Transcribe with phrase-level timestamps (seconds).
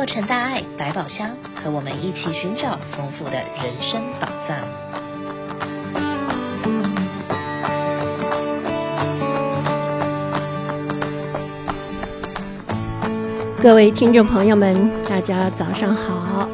[0.00, 4.58] 洛城大爱百宝箱，和我们一起寻找丰富的人生宝藏。
[13.60, 16.48] 各位听众朋友们，大家早上好！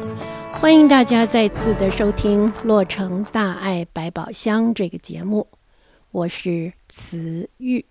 [0.55, 5.47] 欢迎大家再次的收听《洛城大爱百宝箱》这个节目，
[6.11, 7.85] 我是慈玉。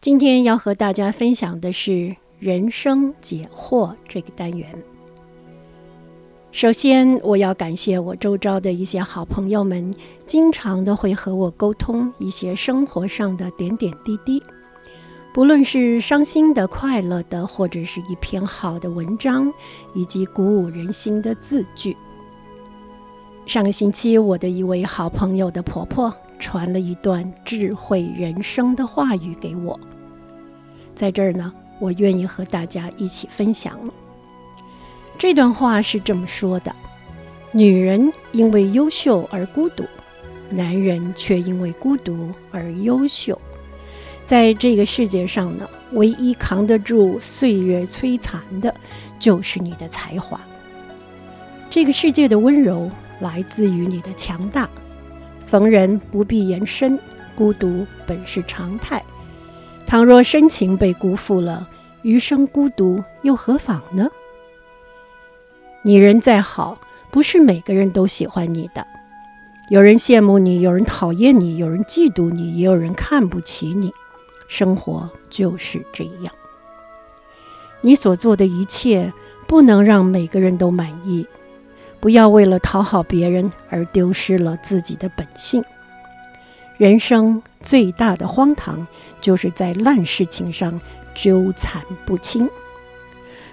[0.00, 2.16] 今天要和大家分享的是。
[2.38, 4.68] 人生解惑这个单元，
[6.52, 9.92] 首先我要感谢我周遭的一些好朋友们，
[10.24, 14.40] 经常的会和我沟通一些生活上的点点滴滴，
[15.34, 19.52] 不论是伤心的、快乐的，或者是一篇好的文章，
[19.92, 21.96] 以及鼓舞人心的字句。
[23.46, 29.76] 上个星期，我的一位好朋友的婆婆传了一段智慧人生的话语给我，
[30.94, 31.52] 在这儿呢。
[31.78, 33.78] 我愿意和大家一起分享。
[35.18, 36.74] 这段话是这么说的：
[37.52, 39.84] 女人因为优秀而孤独，
[40.50, 43.40] 男人却因为孤独而优秀。
[44.24, 48.74] 在这个世界上呢，唯一扛得住岁月摧残的，
[49.18, 50.40] 就是你的才华。
[51.70, 54.68] 这个世界的温柔来自于你的强大。
[55.46, 56.98] 逢人不必言深，
[57.34, 59.02] 孤独本是常态。
[59.88, 61.66] 倘若深情被辜负了，
[62.02, 64.06] 余生孤独又何妨呢？
[65.80, 66.78] 你人再好，
[67.10, 68.86] 不是每个人都喜欢你的。
[69.70, 73.90] 有人羡慕你，有人讨厌你，有人嫉妒你，也有人看不起你。
[74.46, 76.34] 生活就是这样。
[77.80, 79.14] 你所做的一切，
[79.46, 81.26] 不能让每个人都满意。
[81.98, 85.64] 不要为了讨好别人而丢失了自己的本性。
[86.76, 88.86] 人生最大的荒唐，
[89.20, 90.80] 就是在烂事情上
[91.14, 92.48] 纠缠不清。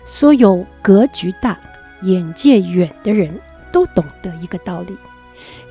[0.03, 1.59] 所有格局大、
[2.01, 3.39] 眼界远的人
[3.71, 4.95] 都懂得一个道理：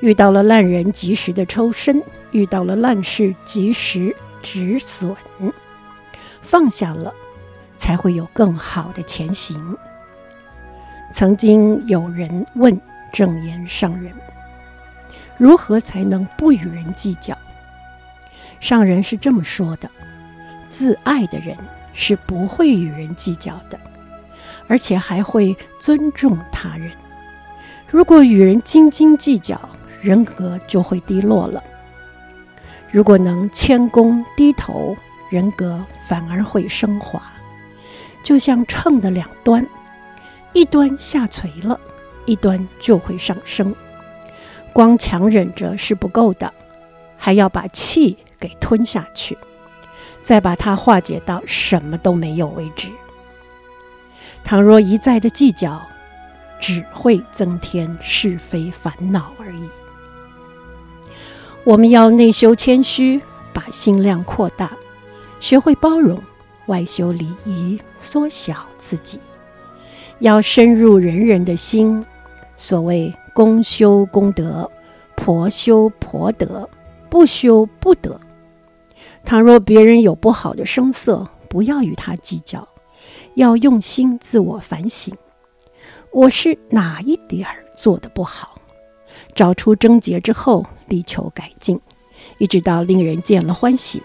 [0.01, 5.15] 遇到了烂人，及时的抽身；遇到了烂事，及时止损。
[6.41, 7.13] 放下了，
[7.77, 9.77] 才会有更好的前行。
[11.11, 12.79] 曾经有人问
[13.13, 14.13] 证严上人：
[15.37, 17.37] 如何才能不与人计较？
[18.59, 19.89] 上人是这么说的：
[20.69, 21.55] 自爱的人
[21.93, 23.79] 是不会与人计较的，
[24.67, 26.91] 而且还会尊重他人。
[27.89, 29.59] 如果与人斤斤计较，
[30.01, 31.61] 人格就会低落了；
[32.91, 34.95] 如果能谦恭低头，
[35.29, 37.21] 人格反而会升华。
[38.23, 39.65] 就像秤的两端，
[40.53, 41.79] 一端下垂了，
[42.25, 43.73] 一端就会上升。
[44.73, 46.51] 光强忍着是不够的，
[47.17, 48.17] 还要把气。
[48.39, 49.37] 给吞下去，
[50.21, 52.89] 再把它化解到什么都没有为止。
[54.43, 55.81] 倘若一再的计较，
[56.59, 59.69] 只会增添是非烦恼而已。
[61.63, 63.21] 我们要内修谦虚，
[63.53, 64.71] 把心量扩大，
[65.39, 66.19] 学会包容；
[66.67, 69.19] 外修礼仪，缩小自己。
[70.19, 72.05] 要深入人人的心。
[72.57, 74.71] 所谓公修公德，
[75.15, 76.69] 婆修婆德，
[77.09, 78.17] 不修不得。
[79.25, 82.67] 倘若别人有不好的声色，不要与他计较，
[83.33, 85.13] 要用心自我反省。
[86.11, 88.55] 我是哪一点儿做得不好？
[89.33, 91.79] 找出症结之后，力求改进，
[92.37, 94.01] 一直到令人见了欢喜。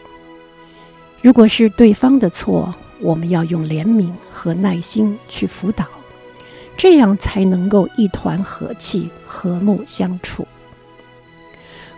[1.21, 5.85] 如果是对方的错，我们要用怜悯和耐心去辅导，
[6.79, 10.47] 这样才能够一团和气，和睦相处。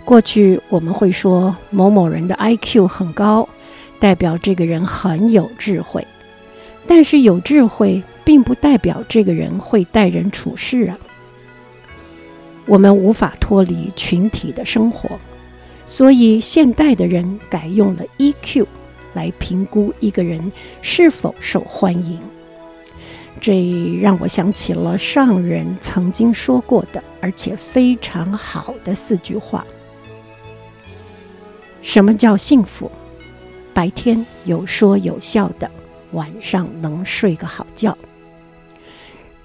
[0.04, 3.48] 过去我们会说某某人的 IQ 很高，
[3.98, 6.06] 代表这个人很有智慧。
[6.86, 10.98] 但是有智慧并不代表这个人会待人处事啊。
[12.66, 15.08] 我们无法脱离群体的生活，
[15.86, 18.66] 所以现代的人改用了 EQ
[19.14, 20.50] 来评估一个人
[20.82, 22.18] 是否受欢迎。
[23.40, 29.64] 这让我想起了上人曾经说过的，而且非常好的四句话。
[31.82, 32.90] 什么叫幸福？
[33.74, 35.70] 白天有说有笑的，
[36.12, 37.96] 晚上能睡个好觉。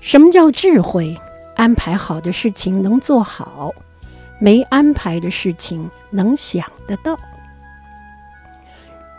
[0.02, 1.18] 什么叫智慧？
[1.56, 3.74] 安排好的事情能做好，
[4.40, 7.18] 没安排的事情能想得到。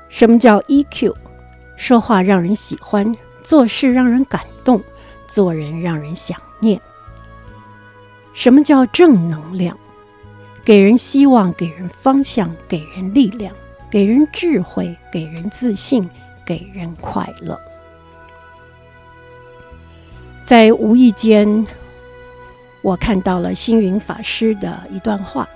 [0.09, 1.15] 什么叫 EQ？
[1.77, 3.13] 说话让人喜欢，
[3.43, 4.81] 做事让人感动，
[5.27, 6.81] 做人让人想念。
[8.33, 9.77] 什么叫正能量？
[10.69, 13.55] 给人希望，给人方向，给人力量，
[13.91, 16.07] 给人智慧，给人自信，
[16.45, 17.59] 给人快乐。
[20.45, 21.67] 在无意间，
[22.83, 25.49] 我看到了星云法师的一段话：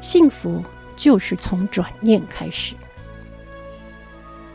[0.00, 0.62] 幸福
[0.96, 2.76] 就是从转念开始。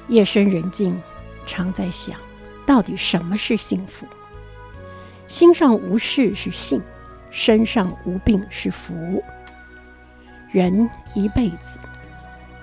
[0.08, 0.98] 夜深人静，
[1.46, 2.18] 常在想，
[2.66, 4.08] 到底什么是幸福？
[5.28, 6.82] 心上无事是幸，
[7.32, 9.22] 身上无病是福。
[10.52, 11.80] 人一辈子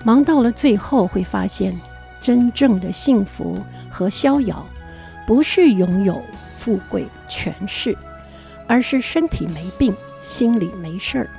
[0.03, 1.75] 忙到了最后，会发现
[2.21, 3.57] 真正的幸福
[3.89, 4.65] 和逍遥，
[5.25, 6.21] 不是拥有
[6.57, 7.97] 富贵权势，
[8.67, 11.29] 而是身体没病，心里没事儿。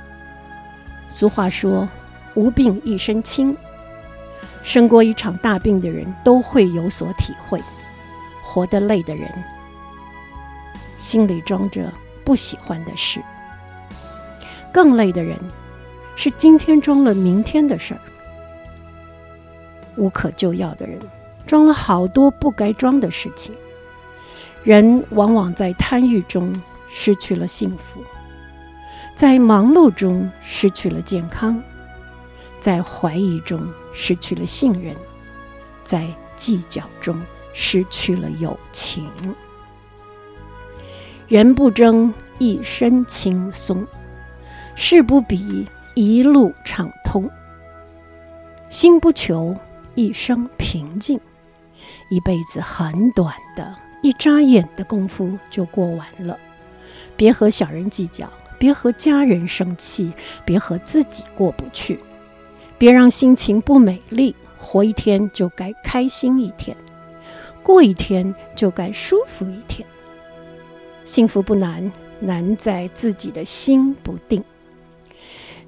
[1.07, 1.87] 俗话说
[2.35, 3.55] ：“无病一身轻。”
[4.63, 7.59] 生过一场大病的人都会有所体会。
[8.43, 9.31] 活得累的人，
[10.97, 11.91] 心里装着
[12.25, 13.21] 不喜欢的事；
[14.73, 15.39] 更累的人，
[16.15, 17.99] 是今天装了明天的事儿。
[19.95, 20.99] 无可救药的人，
[21.45, 23.53] 装了好多不该装的事情。
[24.63, 26.53] 人往往在贪欲中
[26.87, 28.01] 失去了幸福，
[29.15, 31.61] 在忙碌中失去了健康，
[32.59, 34.95] 在怀疑中失去了信任，
[35.83, 36.05] 在
[36.35, 37.19] 计较中
[37.53, 39.09] 失去了友情。
[41.27, 43.85] 人不争一身轻松，
[44.75, 47.29] 事不比一路畅通。
[48.69, 49.55] 心不求
[49.95, 51.19] 一生平静，
[52.09, 56.37] 一辈子很短的，一眨眼的功夫就过完了。
[57.17, 60.13] 别和小人计较，别和家人生气，
[60.45, 61.99] 别和自己过不去，
[62.77, 64.35] 别让心情不美丽。
[64.57, 66.77] 活一天就该开心一天，
[67.63, 69.85] 过一天就该舒服一天。
[71.03, 74.41] 幸福不难，难在自己的心不定。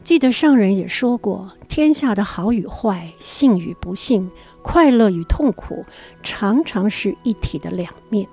[0.03, 4.29] 记得上人也说过：天下的好与坏，幸与不幸，
[4.61, 5.85] 快乐与痛苦，
[6.21, 8.27] 常常是一体的两面。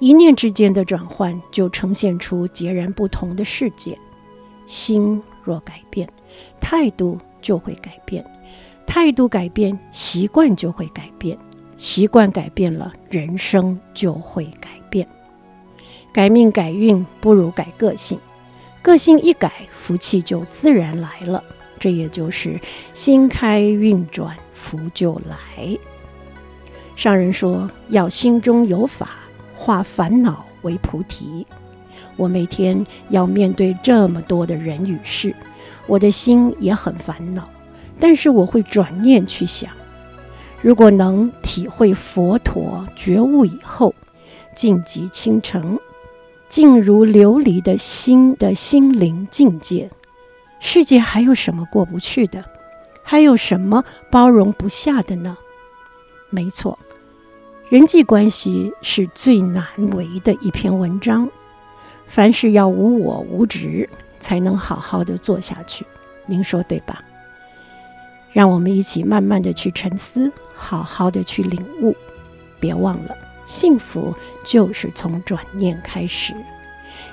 [0.00, 3.96] 一念之间的转换，就呈现出截然不同的世界。
[4.66, 6.08] 心若改变，
[6.60, 8.24] 态度就会改变；
[8.84, 11.38] 态度改变，习惯就会改变；
[11.76, 15.06] 习惯改变了，人生就会改变。
[16.12, 18.18] 改命改运不如改个性，
[18.86, 21.42] 个性一改，福气就自然来了。
[21.76, 22.56] 这也就是
[22.94, 25.76] 心开运转，福就来。
[26.94, 29.16] 上人说，要心中有法，
[29.56, 31.44] 化烦恼为菩提。
[32.14, 35.34] 我每天要面对这么多的人与事，
[35.88, 37.50] 我的心也很烦恼。
[37.98, 39.68] 但是我会转念去想，
[40.62, 43.92] 如果能体会佛陀觉悟以后，
[44.54, 45.76] 净极倾城。
[46.48, 49.90] 静如琉璃的心的心灵境界，
[50.60, 52.44] 世界还有什么过不去的？
[53.02, 55.36] 还有什么包容不下的呢？
[56.30, 56.78] 没错，
[57.68, 61.28] 人际关系是最难为的一篇文章。
[62.06, 63.88] 凡事要无我无执，
[64.20, 65.84] 才能好好的做下去。
[66.26, 67.02] 您说对吧？
[68.32, 71.96] 让我们一起慢慢的去沉思，好好的去领悟。
[72.60, 73.16] 别忘了。
[73.46, 74.14] 幸福
[74.44, 76.34] 就是从转念开始。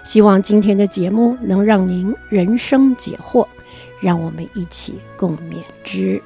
[0.04, 3.48] 希望今天的节目能让您人生解惑，
[4.02, 6.22] 让我们一起共勉之。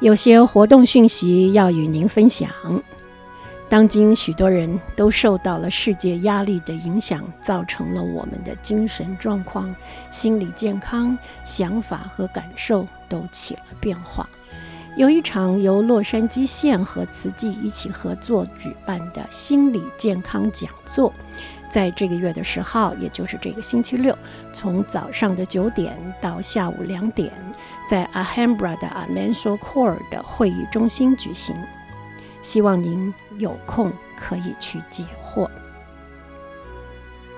[0.00, 2.50] 有些活动讯息要与您分享。
[3.68, 9.74] 当今许多人都受到了世界压力的影响，造成了我们的精神状况、
[10.10, 14.28] 心理健康、想法和感受都起了变化。
[14.96, 21.12] 有一场由洛杉矶县和慈济一起合作举办的心理健康讲座，
[21.68, 24.16] 在这个月的十号，也就是这个星期六，
[24.54, 27.30] 从早上的九点到下午两点，
[27.86, 31.54] 在 Ahambra 的 Almanzor Court 的会议中心举行。
[32.40, 35.46] 希望您有空可以去解惑。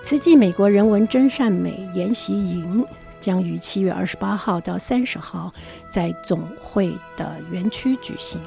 [0.05, 2.87] 慈济美国人文真善美研习营。
[3.21, 5.53] 将于七月二十八号到三十号
[5.89, 8.41] 在总会的园区举行，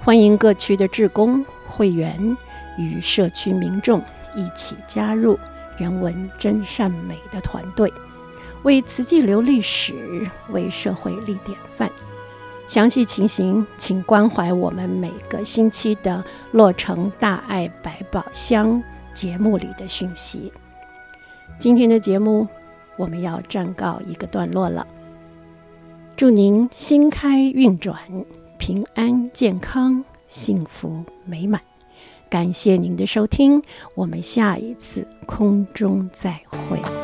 [0.00, 2.36] 欢迎各区的志工会员
[2.78, 4.02] 与社区民众
[4.34, 5.38] 一起加入
[5.76, 7.92] 人文真善美的团队，
[8.62, 11.90] 为慈济留历史，为社会立典范。
[12.68, 20.52] 详细情形，请关怀我们每个星期的洛城大爱百宝箱节目里的讯息。
[21.58, 22.48] 今天的节目。
[22.96, 24.86] 我们要暂告一个段落了。
[26.16, 27.98] 祝您心开运转，
[28.58, 31.60] 平安健康，幸福美满。
[32.30, 33.62] 感谢您的收听，
[33.94, 37.01] 我们下一次空中再会。